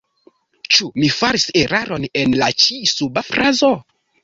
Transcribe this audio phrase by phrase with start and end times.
[0.75, 3.75] Ĉu mi faris eraron en la ĉi suba frazo?